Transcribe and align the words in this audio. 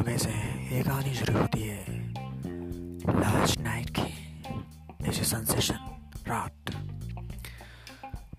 सुबह 0.00 0.16
से 0.16 0.30
एक 0.78 0.84
कहानी 0.86 1.14
शुरू 1.14 1.32
होती 1.38 1.62
है। 1.62 1.84
लास्ट 3.20 3.60
नाइट 3.60 3.90
की 3.98 5.08
ऐसे 5.08 5.24
सेंसेशन 5.24 5.80
रात। 6.28 6.70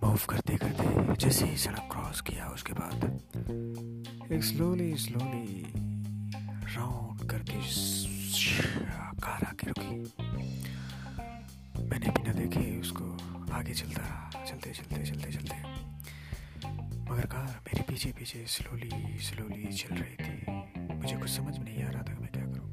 मूव 0.04 0.18
करते 0.30 0.58
करते 0.58 1.16
जैसे 1.16 1.46
ही 1.46 1.58
सड़क 1.58 1.88
क्रॉस 1.92 2.22
किया, 2.22 2.48
उसके 2.48 2.74
बाद 2.74 3.06
एक 4.32 4.44
स्लोली 4.44 4.96
स्लोली 4.96 5.74
राउंड 6.76 7.30
करके 7.30 7.62
कार 9.20 9.46
आके 9.46 9.68
रुकी। 9.68 10.02
मैंने 11.84 12.10
बिना 12.10 12.34
देखे 12.34 12.80
उसको 12.80 13.18
आगे 13.54 13.74
चलता 13.74 14.02
रहा, 14.02 14.46
चलते 14.46 14.72
चलते 14.72 15.04
चलते 15.04 15.32
चलते। 15.32 15.64
मगर 17.12 17.26
कार 17.26 17.60
मेरे 17.68 17.82
पीछे 17.82 18.12
पीछे 18.12 18.46
स्लोली 18.48 19.18
स्लोली 19.20 19.66
चल 19.74 19.96
रही 19.96 20.16
थी। 20.16 20.71
मुझे 21.02 21.18
कुछ 21.18 21.30
समझ 21.30 21.58
में 21.58 21.66
नहीं 21.66 21.84
आ 21.84 21.90
रहा 21.90 22.02
था 22.02 22.14
कि 22.14 22.22
मैं 22.22 22.32
क्या 22.32 22.46
करूँ। 22.46 22.72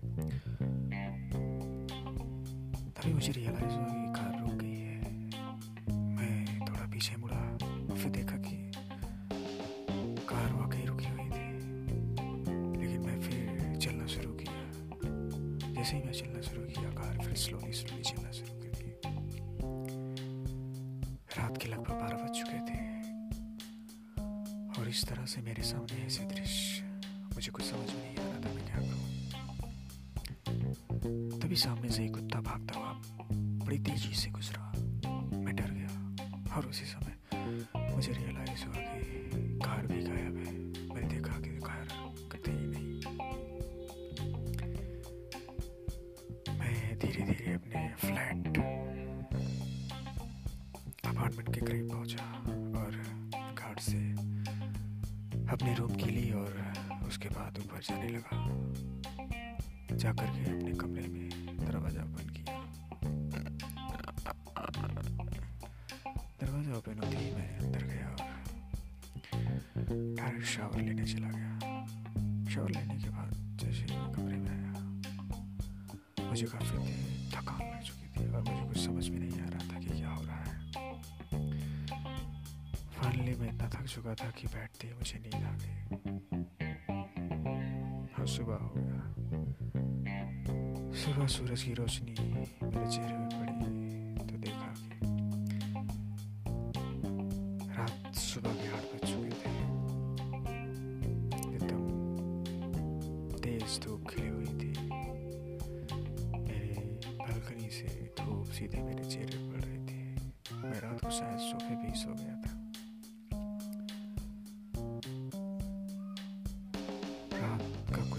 तभी 2.90 3.12
मुझे 3.12 3.32
रियलाइज़ 3.32 3.74
हुआ 3.74 3.84
कि 3.84 4.20
कार 4.20 4.40
रुक 4.40 4.52
गई 4.52 4.74
है। 4.74 5.12
मैं 5.96 6.60
थोड़ा 6.60 6.86
पीछे 6.86 7.16
मुड़ा 7.16 7.56
फिर 7.94 8.10
देखा 8.10 8.36
कि 8.36 8.72
कार 10.26 10.52
वाकई 10.52 10.84
रुकी 10.84 11.04
हुई 11.04 11.24
थी। 11.24 11.58
लेकिन 12.80 13.00
मैं 13.00 13.20
फिर 13.20 13.76
चलना 13.76 14.06
शुरू 14.06 14.32
किया। 14.32 14.72
जैसे 15.74 15.96
ही 15.96 16.02
मैं 16.02 16.12
चलना 16.12 16.40
शुरू 16.40 16.62
किया, 16.62 16.90
कार 16.90 17.18
फिर 17.24 17.34
स्लोली 17.34 17.72
स्लोली 17.72 18.02
चलना 18.02 18.30
शुरू 18.30 18.60
कर 18.60 18.68
दी। 18.68 19.00
रात 21.40 21.58
के 21.62 21.68
लगभग 21.68 21.92
बारह 21.92 22.16
बज 22.16 22.30
चुके 22.30 22.58
थे। 22.58 22.98
और 24.80 24.88
इस 24.88 25.04
तरह 25.08 25.26
से 25.26 25.40
मेरे 25.40 25.62
सामने 25.62 26.06
ऐसे 26.06 26.24
दृश्य 26.24 26.87
मुझे 27.38 27.50
कुछ 27.50 27.64
समझ 27.64 27.88
में 27.88 27.98
नहीं 28.02 28.16
आ 28.18 28.22
रहा 28.22 28.38
था 28.44 28.50
मैं 28.54 28.62
क्या 28.66 28.78
करूँ 28.80 29.06
तभी 31.40 31.56
सामने 31.56 31.88
से 31.88 32.04
एक 32.04 32.12
कुत्ता 32.14 32.38
भागता 32.40 32.78
हुआ 32.78 32.92
बड़ी 33.64 33.78
तेज़ी 33.78 34.14
से 34.14 34.30
गुजरा। 34.30 34.62
मैं 35.44 35.54
डर 35.56 35.70
गया 35.70 35.92
और 36.56 36.66
उसी 36.66 36.84
समय 36.84 37.14
मुझे 37.94 38.12
रियलाइज़ 38.12 38.64
हुआ 38.64 38.74
कि 38.74 39.02
कार 39.64 39.86
भी 39.86 40.00
गायब 40.02 40.36
है। 40.36 40.52
मैंने 40.94 41.08
देखा 41.14 41.34
कि 41.38 41.50
कार 41.68 41.86
कतई 42.32 42.52
ही 42.52 42.66
नहीं। 42.66 42.94
मैं 46.58 46.74
धीरे 46.98 47.22
धीरे 47.22 47.54
अपने 47.54 47.82
फ्लैट 48.00 48.42
अपार्टमेंट 51.06 51.48
के 51.54 51.60
करीब 51.60 51.86
पहुँचा 51.92 52.26
और 52.80 52.90
घाट 53.54 53.78
से 53.80 54.02
अपने 55.52 55.74
रूम 55.74 55.92
की 55.94 56.10
ली 56.10 56.30
और 56.32 56.52
उसके 57.08 57.28
बाद 57.30 57.58
ऊपर 57.58 57.80
जाने 57.82 58.08
लगा। 58.08 58.36
जाकर 59.94 60.26
के 60.26 60.42
अपने 60.50 60.72
कमरे 60.78 61.06
में 61.08 61.28
दरवाज़ा 61.58 62.02
ओपन 62.02 62.26
किया। 62.30 62.56
दरवाज़ा 66.40 66.76
ओपन 66.76 66.98
होते 66.98 67.16
ही 67.16 67.30
मैं 67.34 67.48
अंदर 67.58 67.82
गया 67.84 68.08
और 68.08 68.16
डायरेक्ट 70.16 70.46
शावर 70.46 70.80
लेने 70.80 71.04
चला 71.04 71.30
गया। 71.30 71.52
शावर 72.50 72.70
लेने 72.70 72.96
के 73.02 73.08
बाद 73.08 73.30
जैसे 73.62 73.84
मैं 73.86 74.12
कमरे 74.12 74.36
में 74.36 74.50
आया, 74.50 74.72
मुझे 76.28 76.46
काफ़ी 76.46 76.78
थकान 77.32 77.60
लग 77.62 77.82
चुकी 77.82 78.06
थी 78.16 78.22
और 78.28 78.42
मुझे 78.42 78.64
कुछ 78.68 78.78
समझ 78.84 79.08
में 79.08 79.18
नहीं 79.18 79.40
आ 79.40 79.42
रहा 79.46 79.72
था 79.72 79.78
कि 79.80 79.88
क्या 79.88 80.10
हो 80.10 80.22
रहा 80.24 80.42
है। 80.42 80.54
फाइनली 82.92 83.34
मैं 83.36 83.48
इतना 83.48 83.68
थक 83.70 83.86
चुका 83.86 84.14
था 84.14 84.30
कि 84.38 84.46
बैठते 84.48 84.86
ही 84.86 84.92
मुझे 84.94 85.18
नींद 85.18 85.44
आ 85.44 85.56
गई। 85.56 85.76
सुबह 88.28 88.54
हो 88.54 88.70
गया। 88.76 88.98
सुबह 90.94 91.26
सूरज 91.26 91.62
की 91.62 91.72
रोशनी 91.74 92.14
मेरे 92.20 92.86
चेहरे 92.90 93.14
पे 93.14 93.26
पड़ी 93.34 93.54
तो 94.28 94.34
देखा 94.38 94.70
कि 94.78 94.94
रात 97.78 98.14
सुबह 98.16 98.52
के 98.54 98.66
आठ 98.68 98.84
बज 98.92 99.02
चुके 99.10 99.32
थे। 99.40 99.52
एकदम 101.48 101.84
तेज 103.38 103.80
धूप 103.84 104.00
खिली 104.10 104.28
हुई 104.28 104.52
थी। 104.60 104.70
मेरे 106.38 106.74
बालकनी 107.20 107.68
से 107.70 107.88
धूप 108.20 108.46
सीधे 108.58 108.80
मेरे 108.82 109.04
चेहरे 109.04 109.36
पर 109.36 109.42
पड़ 109.52 109.62
रही 109.64 109.80
थी। 109.86 110.00
मैं 110.54 110.78
रात 110.80 110.98
को 111.04 111.10
शायद 111.10 111.38
सोफे 111.40 111.74
पे 111.74 111.86
ही 111.88 111.94
सो 111.94 112.12
गया। 112.14 112.37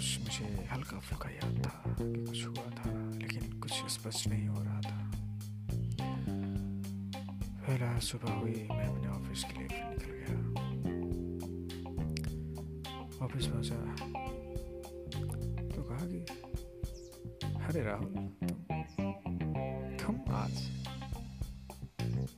कुछ 0.09 0.19
मुझे 0.19 0.69
हल्का 0.71 0.99
फुल्का 0.99 1.29
याद 1.29 1.65
था 1.65 1.93
कि 1.93 2.25
कुछ 2.25 2.45
हुआ 2.45 2.71
था 2.71 3.09
लेकिन 3.09 3.59
कुछ 3.59 3.71
स्पष्ट 3.71 4.27
नहीं 4.27 4.47
हो 4.47 4.63
रहा 4.63 4.81
था। 4.81 5.11
फिर 7.65 7.83
आज 7.83 8.01
सुबह 8.01 8.31
हुई 8.31 8.67
मैं 8.71 8.87
अपने 8.87 9.07
ऑफ़िस 9.07 9.43
के 9.43 9.59
लिए 9.59 9.67
फिर 9.67 9.85
निकल 9.85 10.11
गया। 10.11 10.45
ऑफ़िस 13.25 13.45
पहुँचा। 13.45 13.95
तो 15.67 15.83
कहा 15.83 16.05
कि 16.05 16.25
अरे 17.45 17.83
राहुल 17.83 18.07
तुम 18.07 18.49
तुम 19.97 20.35
आज? 20.35 20.85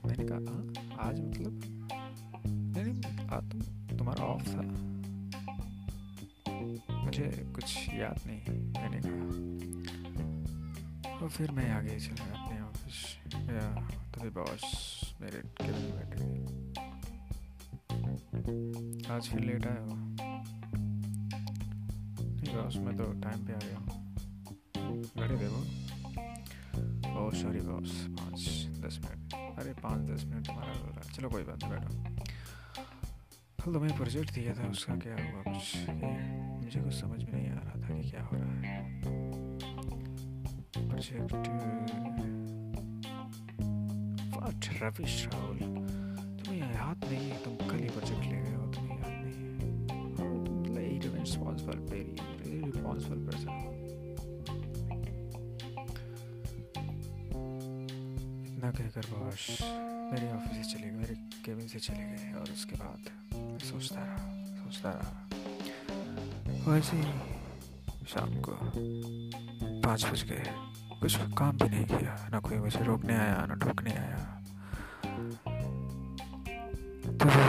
मैंने 0.06 0.24
कहा 0.24 0.38
"हाँ, 0.38 1.00
आज 1.10 1.20
मतलब 1.20 1.71
मुझे 7.22 7.44
कुछ 7.56 7.90
याद 7.90 8.20
नहीं 8.28 8.42
मैंने 8.50 9.00
कहा 9.06 9.26
और 11.14 11.30
फिर 11.30 11.52
मैं 11.52 11.72
आगे 11.72 12.00
चला 12.00 12.24
अपने 12.24 12.62
ऑफ़िस 12.62 13.18
या 13.36 13.66
तभी 14.12 14.30
बॉस 14.30 14.62
मेरे 15.22 15.38
केबिन 15.38 15.82
में 15.82 15.92
बैठे 15.96 16.18
थे 16.18 16.30
आज 19.14 19.30
फिर 19.30 19.40
लेट 19.40 19.68
आया 19.68 19.82
हो 19.82 19.96
नहीं 22.34 22.56
बॉस 22.56 22.76
मैं 22.76 22.98
तो 22.98 23.04
टाइम 23.04 23.46
पे 23.46 23.54
आ 23.54 23.58
गया 23.58 23.78
हूँ। 23.78 23.88
घड़ी 25.18 25.36
देखो 25.36 25.62
ओह 27.20 27.32
सॉरी 27.32 27.62
बॉस 27.62 27.92
पाँच, 27.92 28.40
दस 28.86 29.00
मिनट। 29.04 29.34
अरे, 29.60 29.74
पाँच, 29.74 30.00
दस 30.10 30.24
मिनट 30.26 30.48
तुम्हारा 30.48 30.72
रहा 30.72 31.12
चलो, 31.12 31.30
कोई 31.30 31.44
बात 31.44 31.64
नहीं, 31.64 31.72
बैठो। 31.72 31.90
कल 33.62 33.74
तुम्हें 33.74 33.96
प्रोजेक्ट 33.96 34.34
दिया 34.34 34.54
था, 34.54 34.68
उसका 34.68 34.94
क्या 34.96 35.16
हुआ? 35.16 35.42
कुछ 35.48 35.66
मुझे 36.64 36.80
कुछ 36.80 36.94
समझ 36.94 37.24
में 37.24 37.34
नहीं 37.34 37.50
आ 37.50 37.54
रहा 37.56 37.76
था 37.82 37.90
कि 37.96 38.10
क्या 38.10 38.24
हो 38.24 38.38
रहा 38.38 38.54
है। 38.62 38.68
प्रोजेक्ट 40.90 41.34
व्हाट 44.36 44.62
रविश 44.84 45.16
राहुल 45.34 45.60
तुम्हें 46.40 46.60
याद 46.60 47.06
नहीं 47.06 47.30
है? 47.30 47.38
तुम 47.44 47.54
कल 47.70 47.80
ही 47.84 47.90
प्रोजेक्ट 47.90 48.24
ले 48.24 48.40
गए 48.42 48.56
हो, 48.56 48.66
तुम्हें 48.74 48.98
याद 48.98 49.08
नहीं 49.08 49.34
है। 49.34 49.52
रिस्पॉन्सिबल 51.22 51.78
वेरी 51.92 52.16
रिस्पॉन्सिबल 52.62 53.20
इतना 58.62 58.72
कहकर 58.78 59.06
बॉस 59.10 59.44
मेरे 60.14 60.28
ऑफ़िस 60.32 60.58
से 60.58 60.64
चले 60.72 60.86
गए, 60.86 60.98
मेरे 60.98 61.14
केबिन 61.46 61.68
से 61.68 61.80
चले 61.80 61.98
गए 61.98 62.34
और 62.40 62.50
उसके 62.54 62.76
बाद 62.78 63.02
सोचता 63.66 64.02
रहा 64.02 64.18
सोचता 64.56 64.90
रहा। 64.92 65.12
वैसे 66.68 66.98
ही 66.98 68.06
शाम 68.06 68.36
को 68.38 68.54
पाँच 69.82 70.06
बज 70.06 70.24
गए। 70.30 70.44
कुछ 71.02 71.16
काम 71.38 71.58
भी 71.58 71.70
नहीं 71.70 71.86
किया, 71.86 72.14
ना 72.32 72.40
कोई 72.40 72.58
मुझे 72.58 72.84
रोकने 72.86 73.16
आया, 73.16 73.46
ना 73.50 73.56
ठोकने 73.66 73.94
आया। 73.98 74.22
तभी 77.18 77.44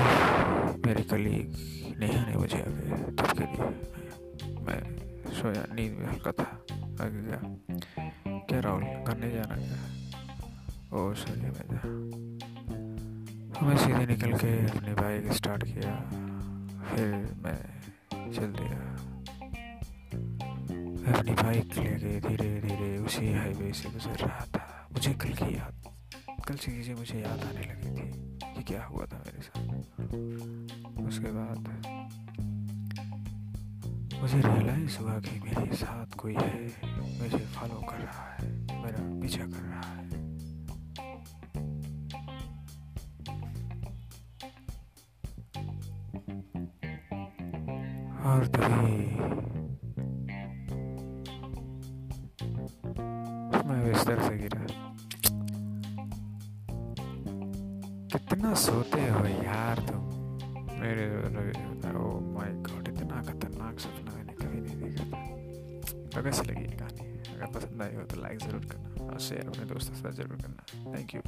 मेरी 0.87 1.05
कलीग 1.13 1.47
नेहा 2.01 2.27
ने 2.27 2.37
मुझे 2.37 2.59
आगे 2.59 2.89
तब 3.13 3.39
के 3.39 3.45
लिए 3.53 3.69
मैं 4.65 4.81
सोया, 5.41 5.65
नींद 5.75 5.93
में 5.99 6.07
हल्का 6.07 6.33
था, 6.33 6.49
आगे 7.05 7.21
गया। 7.23 7.41
क्या 8.49 8.61
राहुल, 8.61 8.83
घर 8.83 9.17
नहीं 9.19 9.33
जाना 9.33 9.57
क्या? 9.57 10.01
ओ 10.93 11.03
सही 11.15 11.41
मैं 11.43 11.67
जा 11.73 11.83
मैं 13.67 13.77
सीधे 13.77 14.05
निकल 14.07 14.33
के 14.39 14.49
अपनी 14.69 14.93
बाइक 14.95 15.33
स्टार्ट 15.33 15.63
किया। 15.65 15.93
फिर 16.89 17.09
मैं 17.45 17.61
चल 18.33 18.51
दिया। 18.59 18.81
मैं 21.01 21.13
अपनी 21.13 21.33
बाइक 21.33 21.77
लेके 21.79 22.13
धीरे 22.21 22.51
धीरे 22.61 22.91
उसी 22.99 23.33
हाईवे 23.33 23.73
से 23.73 23.91
गुजर 23.91 24.17
रहा 24.27 24.45
था। 24.55 24.65
मुझे 24.93 25.13
कल 25.15 25.33
की 25.41 25.49
याद, 25.57 25.75
कल 26.49 26.55
से 26.55 26.71
चीज़ें 26.73 26.95
मुझे 26.95 27.19
याद 27.21 27.41
आने 27.41 27.65
लगी 27.71 27.91
थी 27.97 28.07
कि 28.55 28.63
क्या 28.63 28.85
हुआ 28.85 29.05
था 29.05 29.19
मेरे 29.27 29.43
साथ। 29.43 29.67
उसके 31.09 31.31
बाद 31.33 31.61
मुझे 34.21 34.39
रियलाइज़ 34.39 34.99
हुआ 34.99 35.15
कि 35.21 35.35
मेरे 35.41 35.77
साथ 35.77 36.09
कोई 36.19 36.35
है 36.35 36.57
मुझे 37.19 37.45
फॉलो 37.57 37.81
कर 37.91 37.99
रहा 37.99 38.27
है, 38.33 38.47
मेरा 38.83 39.03
पीछा 39.23 39.45
कर 39.45 39.63
रहा 39.63 39.93
है। 39.93 40.12
और 48.23 48.47
तभी 48.47 48.97
मैं 53.69 53.79
बिस्तर 53.85 54.21
से 54.23 54.37
गिरा। 54.39 54.61
कितना 58.13 58.55
सोते 58.55 59.01
हो 59.09 59.25
यार 59.27 59.79
तुम? 59.89 60.03
मेरे 60.81 61.07
ओ 61.93 62.19
माय 62.35 62.53
गॉड 62.69 62.89
इतना 62.89 63.23
खतरनाक 63.23 63.79
सपना 63.79 64.17
मैंने 64.17 64.33
कभी 64.33 64.61
नहीं 64.61 64.77
देखा 64.81 65.05
था। 65.05 65.21
तो 66.09 66.23
कैसी 66.23 66.43
लगी 66.51 66.65
ये 66.65 66.77
कहानी। 66.77 67.05
अगर 67.35 67.47
पसंद 67.55 67.83
आई 67.83 67.95
हो 67.95 68.03
तो 68.05 68.21
लाइक 68.23 68.39
ज़रूर 68.39 68.65
करना 68.73 69.07
और 69.07 69.19
शेयर 69.21 69.49
अपने 69.49 69.65
दोस्तों 69.75 69.95
के 69.95 70.01
साथ 70.01 70.13
ज़रूर 70.23 70.39
करना। 70.43 70.95
Thank 70.97 71.15
you 71.15 71.21